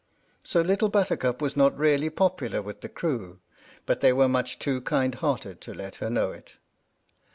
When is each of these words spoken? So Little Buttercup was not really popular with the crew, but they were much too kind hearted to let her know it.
So 0.43 0.61
Little 0.61 0.89
Buttercup 0.89 1.43
was 1.43 1.55
not 1.55 1.77
really 1.77 2.09
popular 2.09 2.59
with 2.63 2.81
the 2.81 2.89
crew, 2.89 3.39
but 3.85 4.01
they 4.01 4.11
were 4.11 4.27
much 4.27 4.57
too 4.57 4.81
kind 4.81 5.13
hearted 5.13 5.61
to 5.61 5.75
let 5.75 5.97
her 5.97 6.09
know 6.09 6.31
it. 6.31 6.55